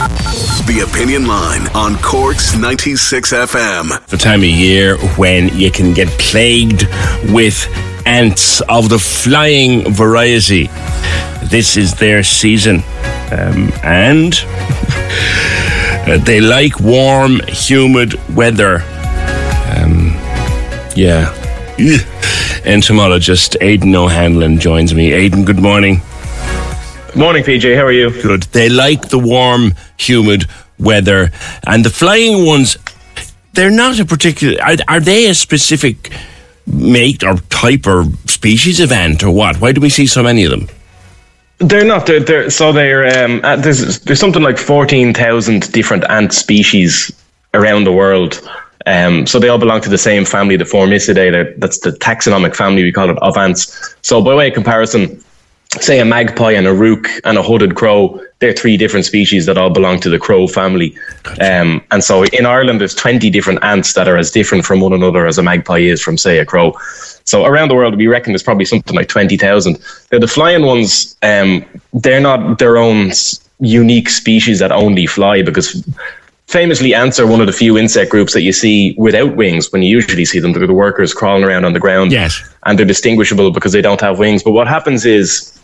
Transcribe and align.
The 0.00 0.88
Opinion 0.90 1.26
Line 1.26 1.66
on 1.74 1.96
Cork's 1.96 2.56
96 2.56 3.34
FM. 3.34 4.06
The 4.06 4.16
time 4.16 4.40
of 4.40 4.46
year 4.46 4.96
when 5.18 5.54
you 5.54 5.70
can 5.70 5.92
get 5.92 6.08
plagued 6.18 6.86
with 7.30 7.68
ants 8.06 8.62
of 8.62 8.88
the 8.88 8.98
flying 8.98 9.92
variety. 9.92 10.68
This 11.50 11.76
is 11.76 11.92
their 11.94 12.22
season. 12.22 12.76
Um, 13.30 13.70
and 13.84 14.32
they 16.24 16.40
like 16.40 16.80
warm, 16.80 17.40
humid 17.48 18.14
weather. 18.34 18.76
Um, 19.76 20.14
yeah. 20.96 21.36
Entomologist 22.64 23.58
Aidan 23.60 23.94
O'Hanlon 23.94 24.58
joins 24.58 24.94
me. 24.94 25.12
Aidan, 25.12 25.44
good 25.44 25.60
morning. 25.60 26.00
Morning, 27.16 27.42
PJ. 27.42 27.74
How 27.74 27.84
are 27.86 27.92
you? 27.92 28.10
Good. 28.22 28.44
They 28.44 28.68
like 28.68 29.08
the 29.08 29.18
warm, 29.18 29.74
humid 29.98 30.46
weather, 30.78 31.32
and 31.66 31.84
the 31.84 31.90
flying 31.90 32.46
ones. 32.46 32.76
They're 33.54 33.70
not 33.70 33.98
a 33.98 34.04
particular. 34.04 34.62
Are, 34.62 34.76
are 34.86 35.00
they 35.00 35.26
a 35.26 35.34
specific 35.34 36.12
make 36.66 37.24
or 37.24 37.36
type 37.48 37.86
or 37.86 38.04
species 38.26 38.78
of 38.78 38.92
ant 38.92 39.24
or 39.24 39.30
what? 39.30 39.60
Why 39.60 39.72
do 39.72 39.80
we 39.80 39.90
see 39.90 40.06
so 40.06 40.22
many 40.22 40.44
of 40.44 40.50
them? 40.52 40.68
They're 41.58 41.84
not. 41.84 42.06
They're, 42.06 42.20
they're 42.20 42.50
so 42.50 42.72
they're 42.72 43.24
um, 43.24 43.40
uh, 43.42 43.56
there's 43.56 44.00
there's 44.00 44.20
something 44.20 44.42
like 44.42 44.56
fourteen 44.56 45.12
thousand 45.12 45.72
different 45.72 46.04
ant 46.08 46.32
species 46.32 47.10
around 47.54 47.84
the 47.84 47.92
world. 47.92 48.40
Um, 48.86 49.26
so 49.26 49.38
they 49.38 49.48
all 49.48 49.58
belong 49.58 49.80
to 49.82 49.90
the 49.90 49.98
same 49.98 50.24
family, 50.24 50.56
the 50.56 50.64
Formicidae. 50.64 51.32
They're, 51.32 51.54
that's 51.58 51.80
the 51.80 51.90
taxonomic 51.90 52.54
family 52.54 52.84
we 52.84 52.92
call 52.92 53.10
it 53.10 53.18
of 53.18 53.36
ants. 53.36 53.94
So 54.02 54.22
by 54.22 54.34
way 54.34 54.48
of 54.48 54.54
comparison, 54.54 55.22
say 55.78 56.00
a 56.00 56.04
magpie 56.04 56.52
and 56.52 56.66
a 56.66 56.74
rook 56.74 57.08
and 57.24 57.38
a 57.38 57.42
hooded 57.42 57.76
crow, 57.76 58.20
they're 58.40 58.52
three 58.52 58.76
different 58.76 59.06
species 59.06 59.46
that 59.46 59.56
all 59.56 59.70
belong 59.70 60.00
to 60.00 60.10
the 60.10 60.18
crow 60.18 60.46
family. 60.48 60.96
Um, 61.40 61.82
and 61.92 62.02
so 62.02 62.24
in 62.24 62.44
Ireland, 62.44 62.80
there's 62.80 62.94
20 62.94 63.30
different 63.30 63.62
ants 63.62 63.92
that 63.92 64.08
are 64.08 64.16
as 64.16 64.30
different 64.32 64.64
from 64.64 64.80
one 64.80 64.92
another 64.92 65.26
as 65.26 65.38
a 65.38 65.42
magpie 65.42 65.78
is 65.78 66.02
from, 66.02 66.18
say, 66.18 66.38
a 66.38 66.44
crow. 66.44 66.72
So 67.24 67.44
around 67.44 67.68
the 67.68 67.76
world, 67.76 67.96
we 67.96 68.08
reckon 68.08 68.32
there's 68.32 68.42
probably 68.42 68.64
something 68.64 68.96
like 68.96 69.08
20,000. 69.08 69.78
Now, 70.10 70.18
the 70.18 70.26
flying 70.26 70.64
ones, 70.64 71.16
um, 71.22 71.64
they're 71.92 72.20
not 72.20 72.58
their 72.58 72.76
own 72.76 73.12
unique 73.60 74.08
species 74.08 74.58
that 74.58 74.72
only 74.72 75.06
fly 75.06 75.42
because 75.42 75.86
famously 76.48 76.94
ants 76.94 77.20
are 77.20 77.28
one 77.28 77.40
of 77.40 77.46
the 77.46 77.52
few 77.52 77.78
insect 77.78 78.10
groups 78.10 78.32
that 78.32 78.42
you 78.42 78.52
see 78.52 78.96
without 78.98 79.36
wings 79.36 79.70
when 79.70 79.82
you 79.82 79.90
usually 79.90 80.24
see 80.24 80.40
them. 80.40 80.52
They're 80.52 80.66
the 80.66 80.74
workers 80.74 81.14
crawling 81.14 81.44
around 81.44 81.64
on 81.64 81.74
the 81.74 81.78
ground. 81.78 82.10
Yes. 82.10 82.42
And 82.64 82.76
they're 82.76 82.86
distinguishable 82.86 83.52
because 83.52 83.70
they 83.70 83.82
don't 83.82 84.00
have 84.00 84.18
wings. 84.18 84.42
But 84.42 84.50
what 84.50 84.66
happens 84.66 85.06
is 85.06 85.59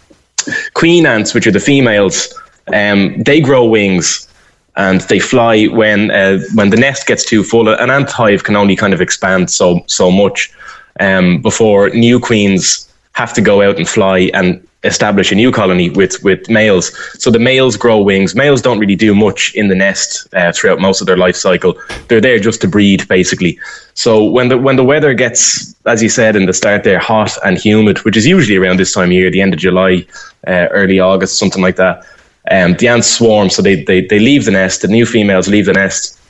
queen 0.75 1.07
ants, 1.07 1.35
which 1.35 1.47
are 1.47 1.53
the 1.53 1.61
females, 1.61 2.33
um, 2.73 3.23
they 3.23 3.41
grow 3.41 3.65
wings 3.65 4.29
and 4.77 5.01
they 5.03 5.19
fly 5.19 5.65
when 5.67 6.11
uh, 6.11 6.39
when 6.55 6.71
the 6.71 6.77
nest 6.77 7.07
gets 7.07 7.25
too 7.25 7.43
full. 7.43 7.69
An 7.69 7.91
ant 7.91 8.11
hive 8.11 8.45
can 8.45 8.57
only 8.57 8.77
kind 8.77 8.93
of 8.93 9.01
expand 9.01 9.51
so 9.51 9.83
so 9.87 10.11
much 10.11 10.53
um, 11.01 11.41
before 11.41 11.91
new 11.91 12.21
queens 12.21 12.86
have 13.17 13.33
to 13.33 13.41
go 13.41 13.63
out 13.63 13.79
and 13.79 13.89
fly 13.89 14.31
and 14.35 14.63
establish 14.85 15.33
a 15.33 15.35
new 15.35 15.51
colony 15.51 15.89
with 15.91 16.23
with 16.23 16.49
males. 16.51 16.93
So 17.19 17.31
the 17.31 17.39
males 17.39 17.77
grow 17.77 17.99
wings. 18.01 18.35
Males 18.35 18.61
don't 18.61 18.79
really 18.79 18.95
do 18.95 19.15
much 19.15 19.55
in 19.55 19.69
the 19.69 19.75
nest 19.75 20.29
uh, 20.35 20.53
throughout 20.53 20.81
most 20.81 21.01
of 21.01 21.07
their 21.07 21.17
life 21.17 21.35
cycle. 21.35 21.75
They're 22.09 22.21
there 22.21 22.39
just 22.39 22.61
to 22.61 22.69
breed, 22.69 23.09
basically. 23.09 23.59
So 23.95 24.23
when 24.23 24.49
the 24.49 24.59
when 24.59 24.77
the 24.77 24.85
weather 24.85 25.15
gets, 25.15 25.75
as 25.87 26.03
you 26.03 26.11
said 26.11 26.37
in 26.37 26.45
the 26.47 26.53
start, 26.53 26.85
there 26.85 26.99
hot 26.99 27.33
and 27.45 27.59
humid, 27.59 28.05
which 28.05 28.17
is 28.19 28.27
usually 28.27 28.59
around 28.59 28.79
this 28.79 28.93
time 28.93 29.09
of 29.09 29.13
year, 29.13 29.31
the 29.31 29.41
end 29.41 29.55
of 29.55 29.61
July, 29.61 30.07
uh, 30.47 30.69
early 30.71 31.01
August, 31.01 31.39
something 31.39 31.63
like 31.63 31.77
that. 31.77 32.05
Um, 32.51 32.75
the 32.75 32.89
ants 32.89 33.09
swarm, 33.09 33.49
so 33.49 33.63
they, 33.63 33.83
they 33.83 34.03
they 34.03 34.19
leave 34.19 34.45
the 34.45 34.53
nest. 34.53 34.83
The 34.83 34.89
new 34.89 35.07
females 35.07 35.49
leave 35.49 35.67
the 35.67 35.73
nest. 35.73 36.21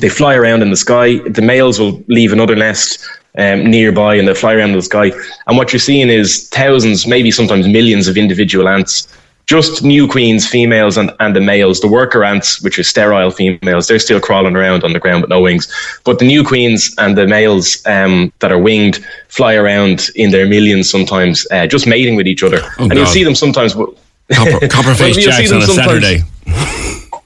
They 0.00 0.08
fly 0.08 0.36
around 0.36 0.62
in 0.62 0.70
the 0.70 0.76
sky. 0.76 1.18
The 1.28 1.42
males 1.42 1.80
will 1.80 2.00
leave 2.06 2.32
another 2.32 2.54
nest 2.54 3.04
um, 3.38 3.70
nearby 3.70 4.14
and 4.14 4.26
they 4.26 4.34
fly 4.34 4.54
around 4.54 4.72
the 4.72 4.82
sky. 4.82 5.12
And 5.46 5.56
what 5.56 5.72
you're 5.72 5.80
seeing 5.80 6.08
is 6.08 6.48
thousands, 6.48 7.06
maybe 7.06 7.30
sometimes 7.30 7.66
millions 7.66 8.08
of 8.08 8.16
individual 8.16 8.68
ants, 8.68 9.08
just 9.46 9.82
new 9.82 10.06
queens, 10.06 10.46
females, 10.46 10.96
and, 10.96 11.10
and 11.18 11.34
the 11.34 11.40
males. 11.40 11.80
The 11.80 11.88
worker 11.88 12.22
ants, 12.22 12.62
which 12.62 12.78
are 12.78 12.84
sterile 12.84 13.32
females, 13.32 13.88
they're 13.88 13.98
still 13.98 14.20
crawling 14.20 14.54
around 14.54 14.84
on 14.84 14.92
the 14.92 15.00
ground 15.00 15.22
with 15.22 15.30
no 15.30 15.40
wings. 15.40 15.66
But 16.04 16.20
the 16.20 16.24
new 16.24 16.44
queens 16.44 16.94
and 16.98 17.18
the 17.18 17.26
males 17.26 17.84
um, 17.86 18.32
that 18.38 18.52
are 18.52 18.58
winged 18.60 19.04
fly 19.26 19.54
around 19.54 20.08
in 20.14 20.30
their 20.30 20.46
millions 20.46 20.88
sometimes, 20.88 21.48
uh, 21.50 21.66
just 21.66 21.86
mating 21.86 22.14
with 22.14 22.28
each 22.28 22.44
other. 22.44 22.60
Oh, 22.78 22.84
and 22.84 22.94
you'll 22.94 23.06
see 23.06 23.24
them 23.24 23.34
sometimes. 23.34 23.74
Copper, 23.74 23.90
Copperface 24.68 25.20
Jacks 25.20 25.50
on 25.50 25.62
a 25.62 25.66
Saturday. 25.66 26.22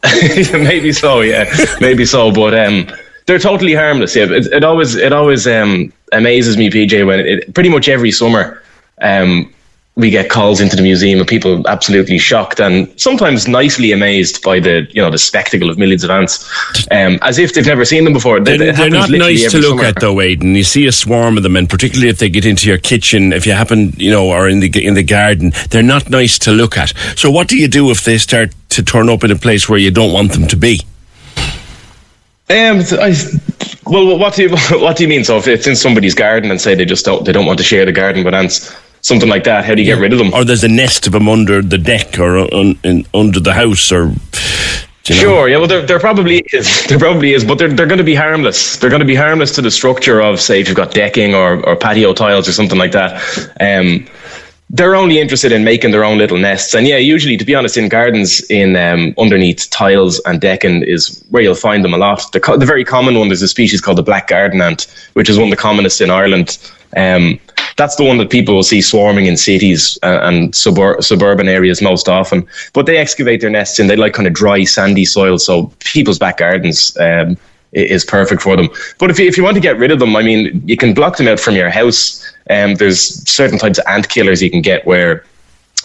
maybe 0.64 0.92
so, 0.92 1.20
yeah, 1.20 1.44
maybe 1.80 2.06
so. 2.06 2.32
But 2.32 2.54
um, 2.58 2.88
they're 3.26 3.38
totally 3.38 3.74
harmless. 3.74 4.14
Yeah, 4.16 4.24
it, 4.24 4.46
it 4.46 4.64
always 4.64 4.94
it 4.94 5.12
always 5.12 5.46
um, 5.46 5.92
amazes 6.12 6.56
me, 6.56 6.70
PJ, 6.70 7.06
when 7.06 7.20
it, 7.20 7.26
it 7.26 7.54
pretty 7.54 7.70
much 7.70 7.88
every 7.88 8.10
summer 8.10 8.62
um, 9.00 9.52
we 9.96 10.10
get 10.10 10.28
calls 10.28 10.60
into 10.60 10.74
the 10.74 10.82
museum 10.82 11.20
of 11.20 11.26
people 11.26 11.66
absolutely 11.68 12.18
shocked 12.18 12.58
and 12.58 12.92
sometimes 13.00 13.46
nicely 13.46 13.92
amazed 13.92 14.42
by 14.42 14.58
the 14.58 14.88
you 14.90 15.00
know 15.00 15.10
the 15.10 15.18
spectacle 15.18 15.70
of 15.70 15.78
millions 15.78 16.02
of 16.02 16.10
ants, 16.10 16.50
um, 16.90 17.18
as 17.22 17.38
if 17.38 17.54
they've 17.54 17.66
never 17.66 17.84
seen 17.84 18.04
them 18.04 18.12
before. 18.12 18.40
They're, 18.40 18.58
they're 18.72 18.90
not 18.90 19.10
nice 19.10 19.50
to 19.52 19.58
look 19.58 19.78
summer. 19.78 19.84
at, 19.84 20.00
though, 20.00 20.20
Aidan. 20.20 20.54
You 20.54 20.64
see 20.64 20.86
a 20.86 20.92
swarm 20.92 21.36
of 21.36 21.42
them, 21.44 21.56
and 21.56 21.68
particularly 21.68 22.08
if 22.08 22.18
they 22.18 22.28
get 22.28 22.44
into 22.44 22.68
your 22.68 22.78
kitchen, 22.78 23.32
if 23.32 23.46
you 23.46 23.52
happen, 23.52 23.92
you 23.96 24.10
know, 24.10 24.30
or 24.30 24.48
in 24.48 24.60
the 24.60 24.84
in 24.84 24.94
the 24.94 25.04
garden, 25.04 25.52
they're 25.70 25.82
not 25.82 26.10
nice 26.10 26.38
to 26.40 26.50
look 26.50 26.76
at. 26.76 26.92
So, 27.16 27.30
what 27.30 27.48
do 27.48 27.56
you 27.56 27.68
do 27.68 27.90
if 27.90 28.04
they 28.04 28.18
start 28.18 28.52
to 28.70 28.82
turn 28.82 29.08
up 29.08 29.22
in 29.22 29.30
a 29.30 29.36
place 29.36 29.68
where 29.68 29.78
you 29.78 29.92
don't 29.92 30.12
want 30.12 30.32
them 30.32 30.48
to 30.48 30.56
be? 30.56 30.80
Um, 32.50 32.80
I, 33.00 33.14
well, 33.86 34.18
what 34.18 34.34
do 34.34 34.42
you 34.42 34.50
what 34.80 34.96
do 34.96 35.02
you 35.02 35.08
mean? 35.08 35.24
So 35.24 35.38
if 35.38 35.48
it's 35.48 35.66
in 35.66 35.76
somebody's 35.76 36.14
garden 36.14 36.50
and 36.50 36.60
say 36.60 36.74
they 36.74 36.84
just 36.84 37.04
don't 37.04 37.24
they 37.24 37.32
don't 37.32 37.46
want 37.46 37.58
to 37.58 37.64
share 37.64 37.84
the 37.84 37.92
garden 37.92 38.24
with 38.24 38.34
ants, 38.34 38.74
something 39.00 39.28
like 39.28 39.44
that, 39.44 39.64
how 39.64 39.74
do 39.74 39.82
you 39.82 39.86
get 39.86 40.00
rid 40.00 40.12
of 40.12 40.18
them? 40.18 40.32
Or 40.34 40.44
there's 40.44 40.64
a 40.64 40.68
nest 40.68 41.06
of 41.06 41.12
them 41.12 41.28
under 41.28 41.62
the 41.62 41.78
deck 41.78 42.18
or 42.18 42.38
un, 42.54 42.78
in, 42.84 43.06
under 43.14 43.40
the 43.40 43.54
house, 43.54 43.90
or 43.90 44.12
you 45.06 45.14
know? 45.16 45.20
Sure, 45.20 45.48
yeah, 45.48 45.58
well, 45.58 45.66
there, 45.66 45.84
there 45.84 46.00
probably 46.00 46.42
is. 46.52 46.86
There 46.88 46.98
probably 46.98 47.32
is, 47.32 47.44
but 47.44 47.58
they're, 47.58 47.72
they're 47.72 47.86
going 47.86 47.98
to 47.98 48.04
be 48.04 48.14
harmless. 48.14 48.76
They're 48.76 48.90
going 48.90 49.00
to 49.00 49.06
be 49.06 49.14
harmless 49.14 49.54
to 49.56 49.62
the 49.62 49.70
structure 49.70 50.20
of, 50.20 50.40
say, 50.40 50.60
if 50.60 50.68
you've 50.68 50.76
got 50.76 50.92
decking 50.92 51.34
or, 51.34 51.64
or 51.66 51.76
patio 51.76 52.14
tiles 52.14 52.48
or 52.48 52.52
something 52.52 52.78
like 52.78 52.92
that. 52.92 53.20
Um, 53.60 54.06
they're 54.74 54.96
only 54.96 55.20
interested 55.20 55.52
in 55.52 55.62
making 55.62 55.92
their 55.92 56.04
own 56.04 56.18
little 56.18 56.36
nests. 56.36 56.74
And 56.74 56.84
yeah, 56.84 56.96
usually, 56.96 57.36
to 57.36 57.44
be 57.44 57.54
honest, 57.54 57.76
in 57.76 57.88
gardens, 57.88 58.40
in 58.50 58.74
um, 58.74 59.14
underneath 59.18 59.70
tiles 59.70 60.20
and 60.26 60.40
decking 60.40 60.82
is 60.82 61.24
where 61.30 61.44
you'll 61.44 61.54
find 61.54 61.84
them 61.84 61.94
a 61.94 61.96
lot. 61.96 62.24
The, 62.32 62.40
co- 62.40 62.56
the 62.56 62.66
very 62.66 62.84
common 62.84 63.14
one, 63.16 63.28
there's 63.28 63.40
a 63.40 63.46
species 63.46 63.80
called 63.80 63.98
the 63.98 64.02
black 64.02 64.26
garden 64.26 64.60
ant, 64.60 64.92
which 65.12 65.30
is 65.30 65.38
one 65.38 65.46
of 65.46 65.50
the 65.50 65.62
commonest 65.62 66.00
in 66.00 66.10
Ireland. 66.10 66.58
Um, 66.96 67.38
that's 67.76 67.94
the 67.94 68.02
one 68.02 68.18
that 68.18 68.30
people 68.30 68.56
will 68.56 68.64
see 68.64 68.82
swarming 68.82 69.26
in 69.26 69.36
cities 69.36 69.96
uh, 70.02 70.20
and 70.22 70.52
subur- 70.52 71.02
suburban 71.04 71.48
areas 71.48 71.80
most 71.80 72.08
often. 72.08 72.44
But 72.72 72.86
they 72.86 72.98
excavate 72.98 73.42
their 73.42 73.50
nests 73.50 73.78
in 73.78 73.86
they 73.86 73.94
like 73.94 74.14
kind 74.14 74.26
of 74.26 74.34
dry, 74.34 74.64
sandy 74.64 75.04
soil. 75.04 75.38
So 75.38 75.72
people's 75.78 76.18
back 76.18 76.38
gardens 76.38 76.96
um, 76.98 77.36
is 77.74 78.04
perfect 78.04 78.42
for 78.42 78.56
them. 78.56 78.68
But 78.98 79.10
if 79.10 79.18
you, 79.18 79.26
if 79.26 79.36
you 79.36 79.44
want 79.44 79.54
to 79.56 79.60
get 79.60 79.78
rid 79.78 79.90
of 79.90 79.98
them, 79.98 80.16
I 80.16 80.22
mean, 80.22 80.62
you 80.66 80.76
can 80.76 80.94
block 80.94 81.16
them 81.16 81.28
out 81.28 81.40
from 81.40 81.54
your 81.54 81.70
house. 81.70 82.23
Um, 82.50 82.74
there's 82.74 83.28
certain 83.28 83.58
types 83.58 83.78
of 83.78 83.86
ant 83.86 84.08
killers 84.08 84.42
you 84.42 84.50
can 84.50 84.62
get 84.62 84.86
where 84.86 85.24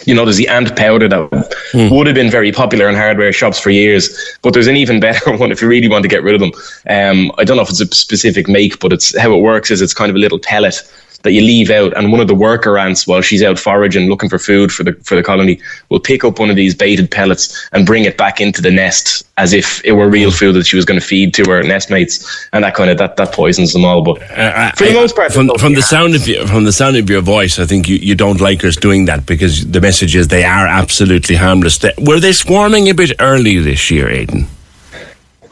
you 0.06 0.14
know, 0.14 0.24
there's 0.24 0.36
the 0.36 0.48
ant 0.48 0.74
powder 0.76 1.08
that 1.08 1.90
would 1.90 2.06
have 2.06 2.14
been 2.14 2.30
very 2.30 2.52
popular 2.52 2.88
in 2.88 2.94
hardware 2.94 3.32
shops 3.32 3.58
for 3.58 3.70
years, 3.70 4.08
but 4.42 4.54
there's 4.54 4.66
an 4.66 4.76
even 4.76 5.00
better 5.00 5.36
one 5.36 5.52
if 5.52 5.60
you 5.60 5.68
really 5.68 5.88
want 5.88 6.02
to 6.02 6.08
get 6.08 6.22
rid 6.22 6.34
of 6.34 6.40
them. 6.40 6.52
Um, 6.88 7.32
I 7.38 7.44
don't 7.44 7.56
know 7.56 7.62
if 7.62 7.70
it's 7.70 7.80
a 7.80 7.86
specific 7.86 8.48
make, 8.48 8.80
but 8.80 8.92
it's 8.92 9.18
how 9.18 9.34
it 9.34 9.42
works 9.42 9.70
is 9.70 9.82
it's 9.82 9.94
kind 9.94 10.10
of 10.10 10.16
a 10.16 10.18
little 10.18 10.38
pellet 10.38 10.82
that 11.22 11.32
you 11.32 11.42
leave 11.42 11.70
out, 11.70 11.94
and 11.96 12.10
one 12.12 12.20
of 12.20 12.28
the 12.28 12.34
worker 12.34 12.78
ants, 12.78 13.06
while 13.06 13.20
she's 13.20 13.42
out 13.42 13.58
foraging 13.58 14.08
looking 14.08 14.28
for 14.30 14.38
food 14.38 14.72
for 14.72 14.84
the 14.84 14.92
for 15.04 15.14
the 15.16 15.22
colony, 15.22 15.60
will 15.88 16.00
pick 16.00 16.24
up 16.24 16.38
one 16.38 16.50
of 16.50 16.56
these 16.56 16.74
baited 16.74 17.10
pellets 17.10 17.68
and 17.72 17.84
bring 17.86 18.04
it 18.04 18.16
back 18.16 18.40
into 18.40 18.62
the 18.62 18.70
nest 18.70 19.26
as 19.36 19.52
if 19.52 19.84
it 19.84 19.92
were 19.92 20.08
real 20.08 20.30
food 20.30 20.52
that 20.54 20.66
she 20.66 20.76
was 20.76 20.84
going 20.84 21.00
to 21.00 21.06
feed 21.06 21.32
to 21.34 21.44
her 21.44 21.62
nest 21.62 21.90
mates, 21.90 22.48
and 22.52 22.64
that 22.64 22.74
kind 22.74 22.90
of 22.90 22.98
that, 22.98 23.16
that 23.16 23.32
poisons 23.32 23.72
them 23.72 23.84
all. 23.84 24.02
But 24.02 24.22
Uh, 24.30 24.70
for 24.72 24.84
the 24.84 24.90
I- 24.90 24.94
most 24.94 25.14
part, 25.16 25.32
from, 25.32 25.50
from 25.58 25.74
the 25.74 25.82
sound 25.82 26.14
of 26.14 26.26
you, 26.28 26.46
from 26.46 26.64
the 26.64 26.72
sound 26.72 26.96
of 26.96 27.08
your 27.10 27.20
voice, 27.22 27.58
I 27.58 27.66
think 27.66 27.88
you, 27.88 27.96
you 27.96 28.14
don't 28.14 28.40
like 28.40 28.64
us 28.64 28.76
doing 28.76 29.06
that 29.06 29.26
because 29.26 29.66
the 29.66 29.80
message 29.80 30.14
is 30.16 30.28
they 30.28 30.44
are 30.44 30.66
absolutely 30.66 31.36
harmless. 31.36 31.78
Were 31.98 32.20
they 32.20 32.32
swarming 32.32 32.88
a 32.88 32.94
bit 32.94 33.12
early 33.20 33.58
this 33.58 33.90
year, 33.90 34.08
Aidan? 34.08 34.46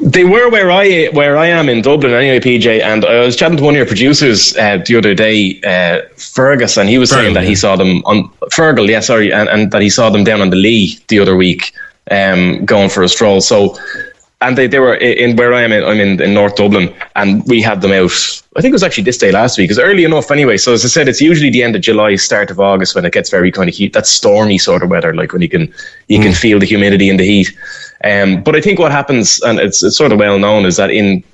They 0.01 0.25
were 0.25 0.49
where 0.49 0.71
I 0.71 1.07
where 1.07 1.37
I 1.37 1.47
am 1.47 1.69
in 1.69 1.83
Dublin 1.83 2.13
anyway, 2.13 2.39
PJ. 2.39 2.81
And 2.83 3.05
I 3.05 3.21
was 3.21 3.35
chatting 3.35 3.57
to 3.57 3.65
one 3.65 3.75
of 3.75 3.79
your 3.79 3.87
producers 3.87 4.57
uh, 4.57 4.79
the 4.87 4.97
other 4.97 5.13
day, 5.13 5.61
uh, 5.63 6.03
Fergus, 6.17 6.77
and 6.77 6.89
he 6.89 6.99
was 6.99 7.11
saying 7.11 7.35
that 7.35 7.43
yeah. 7.43 7.49
he 7.49 7.57
saw 7.57 7.75
them 7.75 8.03
on 8.05 8.29
Fergal, 8.51 8.89
yeah, 8.89 9.01
sorry, 9.01 9.33
and, 9.33 9.49
and 9.49 9.73
that 9.73 9.83
he 9.83 9.91
saw 9.91 10.09
them 10.09 10.23
down 10.23 10.41
on 10.41 10.51
the 10.51 10.57
Lee 10.57 10.99
the 11.09 11.19
other 11.19 11.35
week, 11.35 11.73
um, 12.13 12.65
going 12.65 12.89
for 12.89 13.03
a 13.03 13.09
stroll. 13.09 13.41
So, 13.41 13.77
and 14.41 14.57
they, 14.57 14.69
they 14.69 14.79
were 14.79 14.95
in 14.95 15.37
where 15.37 15.53
I 15.53 15.63
am. 15.63 15.73
In, 15.73 15.85
I'm 15.85 16.01
in, 16.01 16.23
in 16.23 16.33
North 16.33 16.55
Dublin, 16.55 16.95
and 17.17 17.45
we 17.47 17.61
had 17.61 17.81
them 17.81 17.93
out. 17.93 18.13
I 18.57 18.61
think 18.61 18.71
it 18.71 18.73
was 18.73 18.85
actually 18.85 19.05
this 19.05 19.19
day 19.19 19.33
last 19.33 19.59
week. 19.59 19.71
It's 19.71 19.81
early 19.81 20.05
enough 20.05 20.31
anyway. 20.31 20.57
So 20.57 20.73
as 20.73 20.85
I 20.85 20.89
said, 20.89 21.09
it's 21.09 21.21
usually 21.21 21.51
the 21.51 21.63
end 21.63 21.75
of 21.75 21.83
July, 21.83 22.15
start 22.17 22.51
of 22.51 22.61
August 22.61 22.95
when 22.95 23.05
it 23.05 23.13
gets 23.13 23.31
very 23.31 23.51
kind 23.51 23.69
of 23.69 23.75
heat. 23.75 23.93
That 23.95 24.07
stormy 24.07 24.59
sort 24.59 24.83
of 24.83 24.91
weather, 24.91 25.15
like 25.15 25.33
when 25.33 25.43
you 25.43 25.49
can 25.49 25.73
you 26.07 26.21
can 26.21 26.33
feel 26.33 26.59
the 26.61 26.67
humidity 26.67 27.11
and 27.11 27.19
the 27.19 27.25
heat. 27.25 27.57
Um, 28.05 28.43
but 28.45 28.55
I 28.55 28.61
think 28.61 28.79
what 28.79 28.93
happens, 28.93 29.41
and 29.43 29.59
it's, 29.59 29.83
it's 29.83 29.97
sort 29.97 30.13
of 30.13 30.19
well 30.19 30.39
known, 30.39 30.67
is 30.67 30.77
that 30.77 30.91
in 30.91 31.25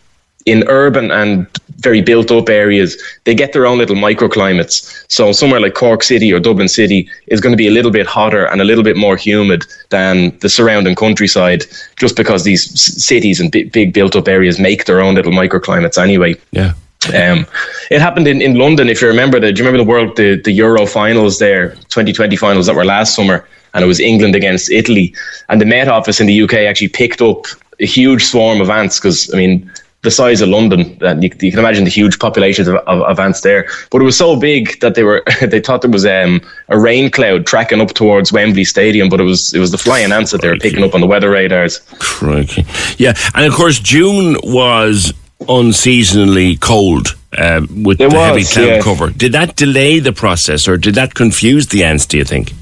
in 0.46 0.64
urban 0.68 1.10
and 1.10 1.46
very 1.78 2.00
built 2.00 2.30
up 2.30 2.48
areas, 2.48 2.96
they 3.24 3.34
get 3.34 3.52
their 3.52 3.66
own 3.66 3.78
little 3.78 3.96
microclimates. 3.96 5.04
So 5.08 5.32
somewhere 5.32 5.60
like 5.60 5.74
Cork 5.74 6.02
City 6.02 6.32
or 6.32 6.40
Dublin 6.40 6.68
City 6.68 7.08
is 7.26 7.40
going 7.40 7.52
to 7.52 7.56
be 7.56 7.68
a 7.68 7.70
little 7.70 7.90
bit 7.90 8.06
hotter 8.06 8.46
and 8.46 8.60
a 8.60 8.64
little 8.64 8.84
bit 8.84 8.96
more 8.96 9.16
humid 9.16 9.64
than 9.90 10.36
the 10.38 10.48
surrounding 10.48 10.94
countryside, 10.94 11.64
just 11.96 12.16
because 12.16 12.44
these 12.44 12.62
cities 13.04 13.40
and 13.40 13.50
big, 13.50 13.72
big 13.72 13.92
built 13.92 14.16
up 14.16 14.28
areas 14.28 14.58
make 14.58 14.84
their 14.86 15.00
own 15.00 15.14
little 15.14 15.32
microclimates 15.32 16.02
anyway. 16.02 16.34
Yeah. 16.52 16.72
Um, 17.08 17.46
it 17.90 18.00
happened 18.00 18.26
in, 18.26 18.40
in 18.40 18.54
London, 18.54 18.88
if 18.88 19.02
you 19.02 19.08
remember. 19.08 19.38
The, 19.38 19.52
do 19.52 19.62
you 19.62 19.68
remember 19.68 19.84
the 19.84 19.90
World, 19.90 20.16
the, 20.16 20.40
the 20.40 20.52
Euro 20.52 20.86
finals 20.86 21.38
there, 21.38 21.70
2020 21.88 22.36
finals 22.36 22.66
that 22.66 22.74
were 22.74 22.84
last 22.84 23.14
summer? 23.14 23.46
And 23.74 23.84
it 23.84 23.86
was 23.86 24.00
England 24.00 24.34
against 24.34 24.70
Italy. 24.70 25.14
And 25.48 25.60
the 25.60 25.66
Met 25.66 25.88
Office 25.88 26.20
in 26.20 26.26
the 26.26 26.42
UK 26.42 26.54
actually 26.54 26.88
picked 26.88 27.20
up 27.20 27.44
a 27.80 27.86
huge 27.86 28.24
swarm 28.24 28.60
of 28.60 28.70
ants 28.70 28.98
because, 28.98 29.32
I 29.34 29.36
mean, 29.36 29.70
the 30.04 30.10
size 30.10 30.40
of 30.40 30.48
London, 30.48 30.96
and 31.00 31.22
you, 31.22 31.30
you 31.40 31.50
can 31.50 31.58
imagine 31.58 31.84
the 31.84 31.90
huge 31.90 32.18
populations 32.18 32.68
of, 32.68 32.76
of, 32.76 33.02
of 33.02 33.18
ants 33.18 33.40
there. 33.40 33.68
But 33.90 34.00
it 34.00 34.04
was 34.04 34.16
so 34.16 34.36
big 34.36 34.78
that 34.80 34.94
they 34.94 35.02
were 35.02 35.24
they 35.40 35.60
thought 35.60 35.82
there 35.82 35.90
was 35.90 36.06
um, 36.06 36.40
a 36.68 36.78
rain 36.78 37.10
cloud 37.10 37.46
tracking 37.46 37.80
up 37.80 37.94
towards 37.94 38.32
Wembley 38.32 38.64
Stadium, 38.64 39.08
but 39.08 39.20
it 39.20 39.24
was 39.24 39.52
it 39.52 39.58
was 39.58 39.72
the 39.72 39.78
flying 39.78 40.12
ants 40.12 40.30
that 40.30 40.40
they 40.40 40.48
were 40.48 40.56
picking 40.56 40.84
up 40.84 40.94
on 40.94 41.00
the 41.00 41.06
weather 41.06 41.30
radars. 41.30 41.80
Crikey. 41.98 42.64
Yeah, 42.98 43.14
and 43.34 43.44
of 43.44 43.52
course 43.54 43.80
June 43.80 44.36
was 44.44 45.12
unseasonally 45.40 46.60
cold 46.60 47.16
uh, 47.36 47.66
with 47.82 48.00
It 48.00 48.10
the 48.10 48.16
heavy 48.16 48.44
cloud 48.44 48.66
yeah. 48.66 48.80
cover. 48.80 49.10
Did 49.10 49.32
that 49.32 49.56
delay 49.56 49.98
the 49.98 50.12
process, 50.12 50.68
or 50.68 50.76
did 50.76 50.94
that 50.94 51.14
confuse 51.14 51.68
the 51.68 51.84
ants? 51.84 52.06
Do 52.06 52.18
you 52.18 52.24
think? 52.24 52.52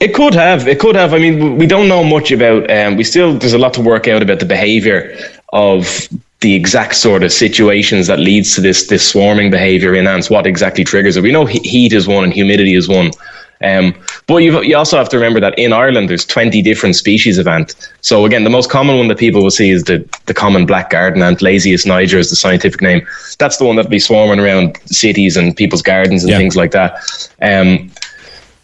It 0.00 0.14
could 0.14 0.34
have. 0.34 0.68
It 0.68 0.80
could 0.80 0.96
have. 0.96 1.14
I 1.14 1.18
mean, 1.18 1.56
we 1.56 1.66
don't 1.66 1.88
know 1.88 2.04
much 2.04 2.30
about. 2.30 2.70
Um, 2.70 2.96
we 2.96 3.04
still 3.04 3.38
there's 3.38 3.54
a 3.54 3.58
lot 3.58 3.74
to 3.74 3.80
work 3.80 4.08
out 4.08 4.22
about 4.22 4.40
the 4.40 4.44
behaviour 4.44 5.16
of 5.52 6.08
the 6.44 6.54
exact 6.54 6.94
sort 6.94 7.22
of 7.24 7.32
situations 7.32 8.06
that 8.06 8.18
leads 8.18 8.54
to 8.54 8.60
this 8.60 8.86
this 8.88 9.08
swarming 9.08 9.50
behaviour 9.50 9.94
in 9.94 10.06
ants. 10.06 10.28
What 10.28 10.46
exactly 10.46 10.84
triggers 10.84 11.16
it? 11.16 11.22
We 11.22 11.32
know 11.32 11.46
heat 11.46 11.94
is 11.94 12.06
one 12.06 12.22
and 12.22 12.32
humidity 12.34 12.74
is 12.74 12.86
one. 12.86 13.12
Um, 13.62 13.94
but 14.26 14.36
you 14.44 14.60
you 14.62 14.76
also 14.76 14.98
have 14.98 15.08
to 15.08 15.16
remember 15.16 15.40
that 15.40 15.58
in 15.58 15.72
Ireland 15.72 16.10
there's 16.10 16.26
20 16.26 16.60
different 16.60 16.96
species 16.96 17.38
of 17.38 17.46
ant. 17.48 17.74
So 18.02 18.26
again, 18.26 18.44
the 18.44 18.50
most 18.50 18.68
common 18.68 18.98
one 18.98 19.08
that 19.08 19.16
people 19.16 19.42
will 19.42 19.50
see 19.60 19.70
is 19.70 19.84
the 19.84 20.06
the 20.26 20.34
common 20.34 20.66
black 20.66 20.90
garden 20.90 21.22
ant, 21.22 21.38
Lasius 21.40 21.86
niger 21.86 22.18
is 22.18 22.28
the 22.28 22.36
scientific 22.36 22.82
name. 22.82 23.06
That's 23.38 23.56
the 23.56 23.64
one 23.64 23.76
that'll 23.76 23.90
be 23.90 23.98
swarming 23.98 24.38
around 24.38 24.76
cities 24.84 25.38
and 25.38 25.56
people's 25.56 25.82
gardens 25.82 26.24
and 26.24 26.30
Yeah. 26.30 26.36
things 26.38 26.56
like 26.56 26.72
that. 26.72 26.90
Um, 27.40 27.90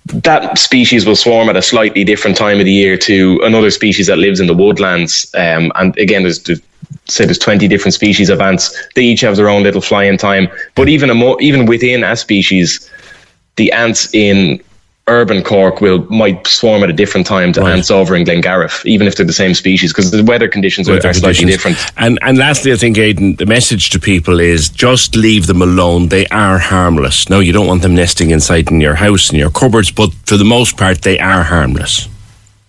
that 0.06 0.58
species 0.58 1.06
will 1.06 1.16
swarm 1.16 1.48
at 1.48 1.56
a 1.56 1.62
slightly 1.62 2.04
different 2.04 2.36
time 2.36 2.58
of 2.58 2.66
the 2.66 2.72
year 2.72 2.98
to 2.98 3.40
another 3.42 3.70
species 3.70 4.06
that 4.08 4.18
lives 4.18 4.38
in 4.40 4.48
the 4.48 4.54
woodlands. 4.54 5.30
Um, 5.34 5.72
and 5.76 5.96
again, 5.98 6.22
there's, 6.24 6.42
there's 6.42 6.60
say 7.08 7.24
there's 7.24 7.38
20 7.38 7.66
different 7.68 7.94
species 7.94 8.30
of 8.30 8.40
ants. 8.40 8.76
They 8.94 9.02
each 9.02 9.20
have 9.22 9.36
their 9.36 9.48
own 9.48 9.62
little 9.62 9.80
flying 9.80 10.16
time. 10.16 10.48
But 10.74 10.88
even 10.88 11.10
a 11.10 11.14
more 11.14 11.40
even 11.40 11.66
within 11.66 12.04
a 12.04 12.16
species, 12.16 12.88
the 13.56 13.72
ants 13.72 14.12
in 14.14 14.60
urban 15.08 15.42
Cork 15.42 15.80
will 15.80 16.04
might 16.08 16.46
swarm 16.46 16.84
at 16.84 16.90
a 16.90 16.92
different 16.92 17.26
time 17.26 17.52
to 17.54 17.60
Right. 17.62 17.72
ants 17.72 17.90
over 17.90 18.14
in 18.14 18.24
Glengarriff, 18.24 18.84
even 18.86 19.08
if 19.08 19.16
they're 19.16 19.26
the 19.26 19.32
same 19.32 19.54
species, 19.54 19.92
because 19.92 20.12
the 20.12 20.22
weather 20.22 20.46
conditions 20.46 20.88
are, 20.88 20.92
Weather 20.92 21.08
are 21.08 21.14
slightly 21.14 21.40
conditions. 21.40 21.76
different. 21.76 21.92
And 21.96 22.18
and 22.22 22.38
lastly, 22.38 22.72
I 22.72 22.76
think 22.76 22.96
Aidan, 22.96 23.34
the 23.36 23.46
message 23.46 23.90
to 23.90 23.98
people 23.98 24.38
is 24.38 24.68
just 24.68 25.16
leave 25.16 25.48
them 25.48 25.62
alone. 25.62 26.08
They 26.10 26.26
are 26.28 26.58
harmless. 26.58 27.28
No, 27.28 27.40
you 27.40 27.52
don't 27.52 27.66
want 27.66 27.82
them 27.82 27.94
nesting 27.96 28.30
inside 28.30 28.70
in 28.70 28.80
your 28.80 28.94
house 28.94 29.30
in 29.32 29.38
your 29.38 29.50
cupboards, 29.50 29.90
but 29.90 30.10
for 30.26 30.36
the 30.36 30.44
most 30.44 30.76
part, 30.76 31.02
they 31.02 31.18
are 31.18 31.42
harmless. 31.42 32.06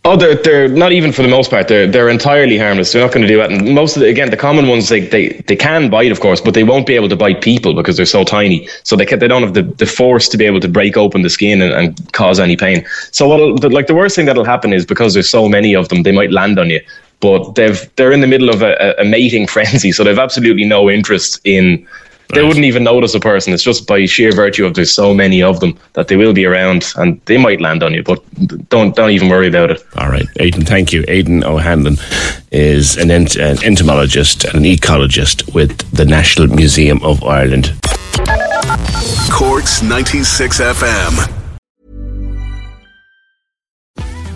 Oh, 0.03 0.15
they're 0.17 0.33
they're 0.33 0.67
not 0.67 0.91
even 0.93 1.11
for 1.11 1.21
the 1.21 1.27
most 1.27 1.51
part. 1.51 1.67
They're 1.67 1.85
they're 1.85 2.09
entirely 2.09 2.57
harmless. 2.57 2.91
They're 2.91 3.03
not 3.03 3.13
going 3.13 3.21
to 3.21 3.27
do 3.27 3.37
that. 3.37 3.51
And 3.51 3.75
most 3.75 3.95
of 3.95 4.01
the, 4.01 4.09
again, 4.09 4.31
the 4.31 4.37
common 4.37 4.67
ones 4.67 4.89
they, 4.89 5.01
they 5.01 5.29
they 5.45 5.55
can 5.55 5.91
bite, 5.91 6.11
of 6.11 6.19
course, 6.19 6.41
but 6.41 6.55
they 6.55 6.63
won't 6.63 6.87
be 6.87 6.95
able 6.95 7.07
to 7.09 7.15
bite 7.15 7.41
people 7.43 7.75
because 7.75 7.97
they're 7.97 8.07
so 8.07 8.23
tiny. 8.23 8.67
So 8.83 8.95
they 8.95 9.05
can, 9.05 9.19
they 9.19 9.27
don't 9.27 9.43
have 9.43 9.53
the, 9.53 9.61
the 9.61 9.85
force 9.85 10.27
to 10.29 10.37
be 10.37 10.45
able 10.45 10.59
to 10.61 10.67
break 10.67 10.97
open 10.97 11.21
the 11.21 11.29
skin 11.29 11.61
and, 11.61 11.71
and 11.71 12.13
cause 12.13 12.39
any 12.39 12.57
pain. 12.57 12.83
So 13.11 13.27
what 13.27 13.71
like 13.71 13.85
the 13.85 13.93
worst 13.93 14.15
thing 14.15 14.25
that'll 14.25 14.43
happen 14.43 14.73
is 14.73 14.87
because 14.87 15.13
there's 15.13 15.29
so 15.29 15.47
many 15.47 15.75
of 15.75 15.89
them, 15.89 16.01
they 16.01 16.11
might 16.11 16.31
land 16.31 16.57
on 16.57 16.71
you. 16.71 16.81
But 17.19 17.53
they've 17.53 17.87
they're 17.95 18.11
in 18.11 18.21
the 18.21 18.27
middle 18.27 18.49
of 18.49 18.63
a, 18.63 18.95
a- 18.97 19.05
mating 19.05 19.45
frenzy, 19.55 19.91
so 19.91 20.03
they've 20.03 20.17
absolutely 20.17 20.65
no 20.65 20.89
interest 20.89 21.39
in. 21.43 21.87
They 22.33 22.43
wouldn't 22.43 22.65
even 22.65 22.83
notice 22.83 23.13
a 23.13 23.19
person. 23.19 23.53
It's 23.53 23.63
just 23.63 23.87
by 23.87 24.05
sheer 24.05 24.31
virtue 24.31 24.65
of 24.65 24.73
there's 24.73 24.93
so 24.93 25.13
many 25.13 25.41
of 25.41 25.59
them 25.59 25.77
that 25.93 26.07
they 26.07 26.15
will 26.15 26.33
be 26.33 26.45
around 26.45 26.93
and 26.95 27.19
they 27.25 27.37
might 27.37 27.61
land 27.61 27.83
on 27.83 27.93
you. 27.93 28.03
But 28.03 28.21
don't 28.69 28.95
don't 28.95 29.11
even 29.11 29.29
worry 29.29 29.47
about 29.47 29.71
it. 29.71 29.83
All 29.97 30.09
right, 30.09 30.27
Aidan, 30.39 30.65
thank 30.65 30.93
you. 30.93 31.03
Aidan 31.07 31.43
O'Hanlon 31.43 31.97
is 32.51 32.97
an, 32.97 33.11
ent- 33.11 33.35
an 33.35 33.63
entomologist 33.63 34.43
and 34.45 34.55
an 34.55 34.63
ecologist 34.63 35.53
with 35.53 35.89
the 35.91 36.05
National 36.05 36.47
Museum 36.47 37.01
of 37.03 37.23
Ireland. 37.23 37.73
Corks 39.31 39.81
96 39.81 40.59
FM. 40.59 41.40